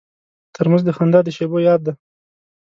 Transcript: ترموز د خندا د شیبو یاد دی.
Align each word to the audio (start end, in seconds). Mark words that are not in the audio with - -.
ترموز 0.55 0.81
د 0.85 0.89
خندا 0.97 1.19
د 1.23 1.29
شیبو 1.37 1.57
یاد 1.67 1.79
دی. 1.85 1.93